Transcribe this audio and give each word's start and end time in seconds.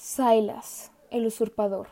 Silas, 0.00 0.92
el 1.10 1.26
usurpador. 1.26 1.88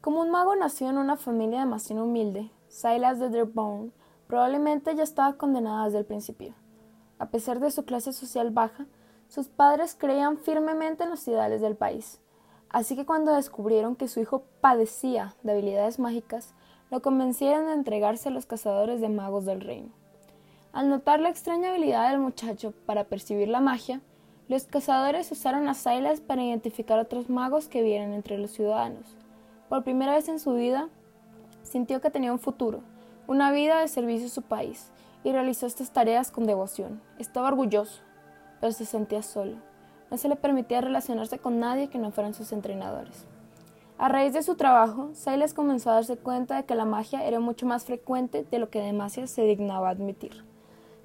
Como 0.00 0.20
un 0.20 0.30
mago 0.30 0.54
nació 0.54 0.88
en 0.88 0.98
una 0.98 1.16
familia 1.16 1.58
demasiado 1.58 2.04
humilde, 2.04 2.52
Silas 2.68 3.18
de 3.18 3.28
Dearborn 3.28 3.92
probablemente 4.28 4.94
ya 4.94 5.02
estaba 5.02 5.36
condenado 5.36 5.86
desde 5.86 5.98
el 5.98 6.04
principio. 6.04 6.54
A 7.18 7.26
pesar 7.30 7.58
de 7.58 7.72
su 7.72 7.84
clase 7.84 8.12
social 8.12 8.52
baja, 8.52 8.86
sus 9.26 9.48
padres 9.48 9.96
creían 9.98 10.38
firmemente 10.38 11.02
en 11.02 11.10
los 11.10 11.26
ideales 11.26 11.60
del 11.60 11.74
país. 11.74 12.20
Así 12.68 12.94
que 12.94 13.04
cuando 13.04 13.34
descubrieron 13.34 13.96
que 13.96 14.06
su 14.06 14.20
hijo 14.20 14.44
padecía 14.60 15.34
de 15.42 15.50
habilidades 15.50 15.98
mágicas, 15.98 16.54
lo 16.88 17.02
convencieron 17.02 17.66
de 17.66 17.72
entregarse 17.72 18.28
a 18.28 18.32
los 18.32 18.46
cazadores 18.46 19.00
de 19.00 19.08
magos 19.08 19.44
del 19.44 19.60
reino. 19.60 19.90
Al 20.72 20.88
notar 20.88 21.18
la 21.18 21.30
extraña 21.30 21.70
habilidad 21.70 22.10
del 22.10 22.20
muchacho 22.20 22.74
para 22.86 23.08
percibir 23.08 23.48
la 23.48 23.60
magia, 23.60 24.02
los 24.48 24.64
cazadores 24.64 25.30
usaron 25.30 25.68
a 25.68 25.74
Silas 25.74 26.20
para 26.20 26.42
identificar 26.42 26.98
otros 26.98 27.28
magos 27.28 27.68
que 27.68 27.82
vieran 27.82 28.14
entre 28.14 28.38
los 28.38 28.50
ciudadanos. 28.50 29.14
Por 29.68 29.84
primera 29.84 30.14
vez 30.14 30.28
en 30.28 30.38
su 30.38 30.54
vida, 30.54 30.88
sintió 31.62 32.00
que 32.00 32.10
tenía 32.10 32.32
un 32.32 32.38
futuro, 32.38 32.80
una 33.26 33.52
vida 33.52 33.80
de 33.80 33.88
servicio 33.88 34.28
a 34.28 34.30
su 34.30 34.40
país, 34.40 34.90
y 35.22 35.32
realizó 35.32 35.66
estas 35.66 35.90
tareas 35.90 36.30
con 36.30 36.46
devoción. 36.46 37.02
Estaba 37.18 37.48
orgulloso, 37.48 38.00
pero 38.60 38.72
se 38.72 38.86
sentía 38.86 39.22
solo. 39.22 39.56
No 40.10 40.16
se 40.16 40.28
le 40.28 40.36
permitía 40.36 40.80
relacionarse 40.80 41.38
con 41.38 41.60
nadie 41.60 41.88
que 41.88 41.98
no 41.98 42.10
fueran 42.10 42.32
sus 42.32 42.52
entrenadores. 42.52 43.26
A 43.98 44.08
raíz 44.08 44.32
de 44.32 44.42
su 44.42 44.54
trabajo, 44.54 45.10
Silas 45.12 45.52
comenzó 45.52 45.90
a 45.90 45.94
darse 45.94 46.16
cuenta 46.16 46.56
de 46.56 46.64
que 46.64 46.74
la 46.74 46.86
magia 46.86 47.26
era 47.26 47.40
mucho 47.40 47.66
más 47.66 47.84
frecuente 47.84 48.46
de 48.50 48.58
lo 48.58 48.70
que 48.70 48.80
Demacia 48.80 49.26
se 49.26 49.42
dignaba 49.42 49.90
admitir. 49.90 50.47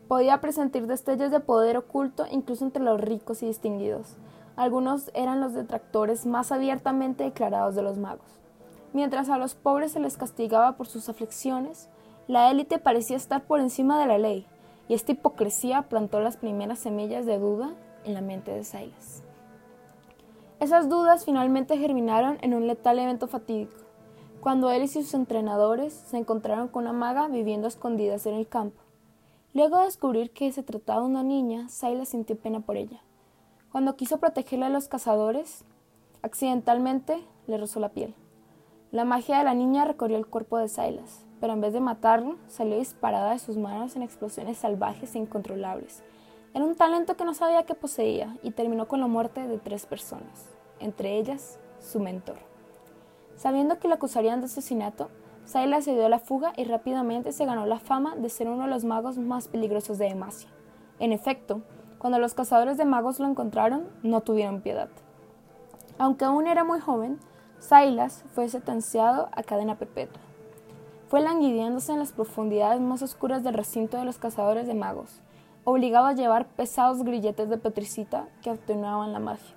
Podía 0.08 0.42
presentir 0.42 0.88
destellos 0.88 1.32
de 1.32 1.40
poder 1.40 1.78
oculto 1.78 2.26
incluso 2.32 2.66
entre 2.66 2.84
los 2.84 3.00
ricos 3.00 3.42
y 3.42 3.48
distinguidos. 3.48 4.18
Algunos 4.56 5.10
eran 5.14 5.42
los 5.42 5.54
detractores 5.54 6.26
más 6.26 6.52
abiertamente 6.52 7.24
declarados 7.24 7.76
de 7.76 7.82
los 7.82 7.98
magos. 7.98 8.28
Mientras 8.94 9.30
a 9.30 9.38
los 9.38 9.56
pobres 9.56 9.94
se 9.94 10.00
les 10.00 10.18
castigaba 10.18 10.78
por 10.78 10.88
sus 10.88 11.10
aflicciones, 11.10 11.90
la 12.28 12.52
élite 12.52 12.78
parecía 12.78 13.18
estar 13.18 13.44
por 13.46 13.60
encima 13.60 14.00
de 14.00 14.08
la 14.08 14.20
ley, 14.20 14.46
y 14.88 14.94
esta 14.94 15.14
hipocresía 15.14 15.84
plantó 15.84 16.20
las 16.20 16.38
primeras 16.38 16.80
semillas 16.80 17.26
de 17.26 17.40
duda 17.40 17.74
en 18.04 18.14
la 18.14 18.22
mente 18.22 18.52
de 18.52 18.64
Silas. 18.64 19.24
Esas 20.60 20.88
dudas 20.88 21.26
finalmente 21.26 21.78
germinaron 21.78 22.38
en 22.42 22.54
un 22.54 22.68
letal 22.68 23.00
evento 23.00 23.28
fatídico, 23.28 23.74
cuando 24.40 24.70
él 24.70 24.84
y 24.84 24.88
sus 24.88 25.14
entrenadores 25.14 25.94
se 25.94 26.18
encontraron 26.18 26.68
con 26.68 26.84
una 26.84 26.94
maga 26.94 27.28
viviendo 27.28 27.68
escondidas 27.68 28.26
en 28.26 28.36
el 28.36 28.48
campo. 28.48 28.82
Luego 29.54 29.78
de 29.78 29.86
descubrir 29.86 30.32
que 30.32 30.52
se 30.52 30.64
trataba 30.64 31.02
de 31.02 31.08
una 31.08 31.22
niña, 31.22 31.70
Silas 31.70 32.10
sintió 32.10 32.36
pena 32.36 32.62
por 32.62 32.76
ella. 32.76 33.04
Cuando 33.72 33.96
quiso 33.96 34.18
protegerla 34.18 34.66
de 34.66 34.74
los 34.74 34.88
cazadores, 34.88 35.64
accidentalmente 36.24 37.24
le 37.46 37.58
rozó 37.60 37.80
la 37.80 37.90
piel. 37.90 38.16
La 38.92 39.06
magia 39.06 39.38
de 39.38 39.44
la 39.44 39.54
niña 39.54 39.86
recorrió 39.86 40.18
el 40.18 40.26
cuerpo 40.26 40.58
de 40.58 40.70
Silas, 40.70 41.24
pero 41.40 41.54
en 41.54 41.62
vez 41.62 41.72
de 41.72 41.82
matarlo, 41.82 42.38
salió 42.48 42.80
disparada 42.80 43.34
de 43.34 43.40
sus 43.40 43.58
manos 43.58 43.96
en 43.96 44.02
explosiones 44.02 44.58
salvajes 44.58 45.14
e 45.14 45.20
incontrolables. 45.20 46.02
Era 46.56 46.66
un 46.66 46.76
talento 46.76 47.16
que 47.16 47.26
no 47.26 47.36
sabía 47.36 47.64
que 47.64 47.76
poseía 47.76 48.36
y 48.42 48.52
terminó 48.52 48.88
con 48.88 49.02
la 49.02 49.08
muerte 49.08 49.48
de 49.48 49.60
tres 49.60 49.86
personas, 49.86 50.50
entre 50.80 51.20
ellas 51.20 51.60
su 51.80 52.00
mentor. 52.00 52.38
Sabiendo 53.36 53.78
que 53.78 53.88
la 53.88 53.96
acusarían 53.96 54.40
de 54.40 54.46
asesinato, 54.46 55.10
Silas 55.46 55.84
se 55.84 55.94
dio 55.94 56.06
a 56.06 56.10
la 56.10 56.20
fuga 56.20 56.54
y 56.56 56.64
rápidamente 56.64 57.34
se 57.34 57.46
ganó 57.46 57.66
la 57.66 57.80
fama 57.80 58.16
de 58.16 58.30
ser 58.30 58.48
uno 58.48 58.64
de 58.64 58.70
los 58.70 58.86
magos 58.86 59.18
más 59.18 59.50
peligrosos 59.50 59.98
de 59.98 60.06
Demacia. 60.06 60.50
En 61.00 61.12
efecto, 61.12 61.62
cuando 61.98 62.18
los 62.18 62.34
cazadores 62.34 62.78
de 62.78 62.86
magos 62.86 63.20
lo 63.20 63.28
encontraron, 63.28 63.88
no 64.04 64.22
tuvieron 64.22 64.62
piedad. 64.62 64.88
Aunque 65.98 66.24
aún 66.24 66.48
era 66.48 66.64
muy 66.64 66.80
joven, 66.80 67.20
Silas 67.60 68.24
fue 68.34 68.48
sentenciado 68.48 69.28
a 69.34 69.44
cadena 69.44 69.78
perpetua. 69.78 70.22
Fue 71.10 71.20
languidiéndose 71.20 71.92
en 71.92 72.00
las 72.00 72.14
profundidades 72.14 72.80
más 72.80 73.02
oscuras 73.02 73.44
del 73.44 73.54
recinto 73.54 73.98
de 73.98 74.06
los 74.06 74.18
cazadores 74.18 74.66
de 74.66 74.74
magos, 74.74 75.22
obligado 75.66 76.06
a 76.06 76.14
llevar 76.14 76.48
pesados 76.48 77.04
grilletes 77.04 77.50
de 77.50 77.58
petricita 77.58 78.28
que 78.42 78.50
atenuaban 78.50 79.12
la 79.12 79.20
magia. 79.20 79.56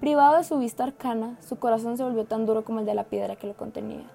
Privado 0.00 0.38
de 0.38 0.44
su 0.44 0.58
vista 0.58 0.84
arcana, 0.84 1.36
su 1.40 1.58
corazón 1.58 1.98
se 1.98 2.04
volvió 2.04 2.24
tan 2.24 2.46
duro 2.46 2.64
como 2.64 2.80
el 2.80 2.86
de 2.86 2.94
la 2.94 3.04
piedra 3.04 3.36
que 3.36 3.46
lo 3.46 3.54
contenía 3.54 4.10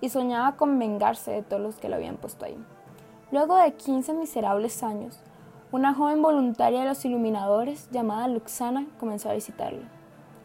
y 0.00 0.08
soñaba 0.08 0.56
con 0.56 0.78
vengarse 0.78 1.30
de 1.30 1.42
todos 1.42 1.62
los 1.62 1.76
que 1.76 1.88
lo 1.88 1.96
habían 1.96 2.16
puesto 2.16 2.44
ahí. 2.44 2.56
Luego 3.30 3.56
de 3.56 3.72
15 3.72 4.14
miserables 4.14 4.82
años, 4.82 5.20
una 5.72 5.94
joven 5.94 6.22
voluntaria 6.22 6.80
de 6.80 6.86
los 6.86 7.04
iluminadores 7.04 7.90
llamada 7.90 8.28
Luxana 8.28 8.86
comenzó 9.00 9.30
a 9.30 9.34
visitarlo. 9.34 9.82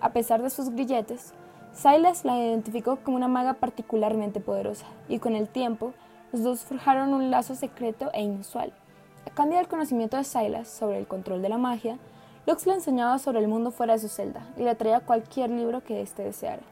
A 0.01 0.11
pesar 0.11 0.41
de 0.41 0.49
sus 0.49 0.69
grilletes, 0.69 1.33
Silas 1.73 2.25
la 2.25 2.39
identificó 2.39 2.97
como 2.97 3.17
una 3.17 3.27
maga 3.27 3.53
particularmente 3.53 4.39
poderosa, 4.39 4.87
y 5.07 5.19
con 5.19 5.35
el 5.35 5.47
tiempo 5.47 5.93
los 6.31 6.43
dos 6.43 6.61
forjaron 6.61 7.13
un 7.13 7.29
lazo 7.31 7.55
secreto 7.55 8.09
e 8.13 8.23
inusual. 8.23 8.73
A 9.27 9.29
cambio 9.29 9.57
del 9.57 9.67
conocimiento 9.67 10.17
de 10.17 10.23
Silas 10.23 10.67
sobre 10.67 10.97
el 10.97 11.07
control 11.07 11.41
de 11.41 11.49
la 11.49 11.57
magia, 11.57 11.99
Lux 12.47 12.65
le 12.65 12.73
enseñaba 12.73 13.19
sobre 13.19 13.39
el 13.39 13.47
mundo 13.47 13.69
fuera 13.69 13.93
de 13.93 13.99
su 13.99 14.07
celda 14.07 14.47
y 14.57 14.63
le 14.63 14.73
traía 14.73 15.01
cualquier 15.01 15.51
libro 15.51 15.83
que 15.83 16.01
éste 16.01 16.23
deseara. 16.23 16.63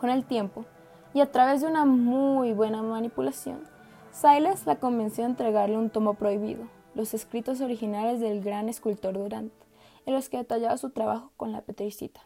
Con 0.00 0.10
el 0.10 0.24
tiempo, 0.24 0.64
y 1.12 1.20
a 1.20 1.30
través 1.30 1.60
de 1.60 1.66
una 1.66 1.84
muy 1.84 2.52
buena 2.52 2.82
manipulación, 2.82 3.60
Silas 4.12 4.66
la 4.66 4.76
convenció 4.76 5.24
de 5.24 5.30
entregarle 5.30 5.76
un 5.76 5.90
tomo 5.90 6.14
prohibido, 6.14 6.64
los 6.94 7.14
escritos 7.14 7.60
originales 7.60 8.20
del 8.20 8.42
gran 8.42 8.68
escultor 8.68 9.14
Durant, 9.14 9.52
en 10.06 10.14
los 10.14 10.28
que 10.28 10.38
detallaba 10.38 10.76
su 10.76 10.90
trabajo 10.90 11.30
con 11.36 11.52
la 11.52 11.62
petricita. 11.62 12.20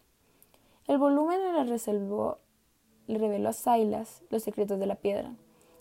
El 0.87 0.99
volumen 0.99 1.39
le, 1.41 3.19
reveló 3.19 3.49
a 3.49 3.53
Silas 3.53 4.23
los 4.31 4.43
secretos 4.43 4.79
de 4.79 4.87
la 4.87 4.97
piedra. 4.97 5.35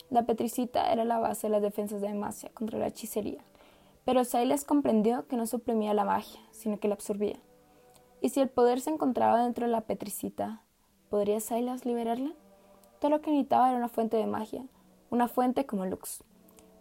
La 0.10 0.24
petricita 0.24 0.92
era 0.92 1.04
la 1.06 1.20
base 1.20 1.48
de 1.48 1.52
las 1.52 1.62
defensas 1.62 2.02
de 2.02 2.08
Demacia 2.08 2.50
contra 2.54 2.80
la 2.80 2.88
hechicería, 2.88 3.42
pero 4.06 4.24
Silas 4.24 4.66
comprendió 4.66 5.28
que 5.28 5.38
no 5.38 5.48
suprimía 5.48 5.94
la 5.94 6.06
magia, 6.06 6.42
sino 6.52 6.80
que 6.80 6.88
la 6.88 6.96
absorbía. 6.96 7.40
Y 8.22 8.30
si 8.30 8.40
el 8.40 8.50
poder 8.50 8.80
se 8.80 8.90
encontraba 8.90 9.44
dentro 9.44 9.66
de 9.66 9.72
la 9.72 9.82
petricita, 9.82 10.62
¿podría 11.10 11.40
Silas 11.40 11.86
liberarla? 11.86 12.34
Todo 13.04 13.10
lo 13.10 13.22
que 13.22 13.32
necesitaba 13.32 13.68
era 13.68 13.78
una 13.78 13.90
fuente 13.90 14.16
de 14.16 14.26
magia, 14.26 14.64
una 15.10 15.28
fuente 15.28 15.66
como 15.66 15.86
Lux. 15.86 16.24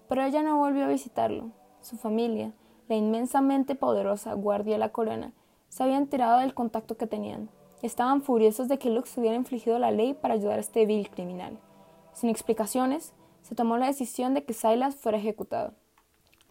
Pero 0.08 0.22
ella 0.22 0.44
no 0.44 0.56
volvió 0.56 0.84
a 0.84 0.88
visitarlo. 0.88 1.50
Su 1.80 1.96
familia, 1.96 2.52
la 2.88 2.94
inmensamente 2.94 3.74
poderosa 3.74 4.32
Guardia 4.34 4.74
de 4.74 4.78
la 4.78 4.92
Corona, 4.92 5.32
se 5.68 5.82
habían 5.82 6.02
enterado 6.02 6.38
del 6.38 6.54
contacto 6.54 6.96
que 6.96 7.08
tenían. 7.08 7.48
Estaban 7.82 8.22
furiosos 8.22 8.68
de 8.68 8.78
que 8.78 8.88
Lux 8.88 9.18
hubiera 9.18 9.34
infligido 9.34 9.80
la 9.80 9.90
ley 9.90 10.14
para 10.14 10.34
ayudar 10.34 10.58
a 10.58 10.60
este 10.60 10.86
vil 10.86 11.10
criminal. 11.10 11.58
Sin 12.12 12.30
explicaciones, 12.30 13.14
se 13.42 13.56
tomó 13.56 13.76
la 13.76 13.86
decisión 13.86 14.32
de 14.32 14.44
que 14.44 14.52
Silas 14.54 14.94
fuera 14.94 15.18
ejecutado. 15.18 15.72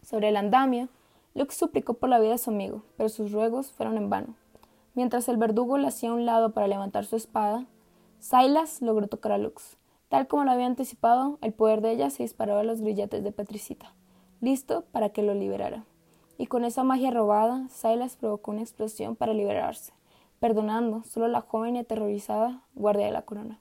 Sobre 0.02 0.28
el 0.28 0.36
andamio, 0.36 0.90
Lux 1.32 1.54
suplicó 1.54 1.94
por 1.94 2.10
la 2.10 2.18
vida 2.18 2.32
de 2.32 2.38
su 2.38 2.50
amigo, 2.50 2.82
pero 2.98 3.08
sus 3.08 3.32
ruegos 3.32 3.72
fueron 3.72 3.96
en 3.96 4.10
vano. 4.10 4.34
Mientras 4.94 5.30
el 5.30 5.38
verdugo 5.38 5.78
le 5.78 5.88
hacía 5.88 6.10
a 6.10 6.12
un 6.12 6.26
lado 6.26 6.52
para 6.52 6.66
levantar 6.66 7.06
su 7.06 7.16
espada, 7.16 7.64
Silas 8.22 8.80
logró 8.80 9.08
tocar 9.08 9.32
a 9.32 9.38
Lux. 9.38 9.76
Tal 10.08 10.28
como 10.28 10.44
lo 10.44 10.52
había 10.52 10.66
anticipado, 10.66 11.38
el 11.40 11.52
poder 11.52 11.80
de 11.80 11.90
ella 11.90 12.08
se 12.08 12.22
disparó 12.22 12.56
a 12.56 12.62
los 12.62 12.80
grilletes 12.80 13.24
de 13.24 13.32
Patricita, 13.32 13.96
listo 14.40 14.84
para 14.92 15.08
que 15.08 15.24
lo 15.24 15.34
liberara. 15.34 15.84
Y 16.38 16.46
con 16.46 16.64
esa 16.64 16.84
magia 16.84 17.10
robada, 17.10 17.66
Silas 17.68 18.14
provocó 18.14 18.52
una 18.52 18.60
explosión 18.60 19.16
para 19.16 19.34
liberarse, 19.34 19.92
perdonando 20.38 21.02
solo 21.02 21.26
a 21.26 21.30
la 21.30 21.40
joven 21.40 21.74
y 21.74 21.80
aterrorizada 21.80 22.62
guardia 22.76 23.06
de 23.06 23.12
la 23.12 23.22
corona. 23.22 23.58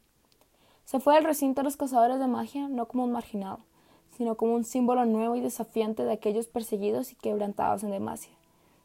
Se 0.86 1.00
fue 1.00 1.16
del 1.16 1.24
recinto 1.24 1.62
de 1.62 1.66
los 1.66 1.76
cazadores 1.76 2.20
de 2.20 2.28
magia 2.28 2.68
no 2.68 2.88
como 2.88 3.04
un 3.04 3.14
marginado, 3.14 3.62
sino 4.16 4.38
como 4.38 4.54
un 4.54 4.64
símbolo 4.64 5.06
nuevo 5.06 5.36
y 5.36 5.42
desafiante 5.42 6.06
de 6.06 6.14
aquellos 6.14 6.48
perseguidos 6.48 7.12
y 7.12 7.16
quebrantados 7.16 7.82
en 7.82 7.90
Demacia. 7.90 8.38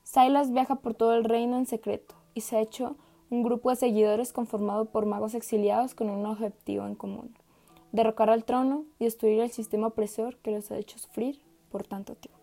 Silas 0.05 0.51
viaja 0.53 0.77
por 0.77 0.95
todo 0.95 1.15
el 1.15 1.25
reino 1.25 1.59
en 1.59 1.67
secreto 1.67 2.15
y 2.33 2.41
se 2.41 2.57
ha 2.57 2.61
hecho 2.61 2.97
un 3.31 3.43
grupo 3.43 3.71
de 3.71 3.77
seguidores 3.77 4.33
conformado 4.33 4.87
por 4.87 5.07
magos 5.07 5.35
exiliados 5.35 5.95
con 5.95 6.11
un 6.11 6.27
objetivo 6.27 6.87
en 6.87 6.95
común, 6.95 7.35
derrocar 7.93 8.31
al 8.31 8.45
trono 8.45 8.85
y 8.99 9.05
destruir 9.05 9.41
el 9.41 9.51
sistema 9.51 9.89
opresor 9.89 10.37
que 10.37 10.53
los 10.53 10.71
ha 10.71 10.79
hecho 10.79 10.99
sufrir 10.99 11.41
por 11.71 11.87
tanto 11.87 12.15
tiempo. 12.15 12.36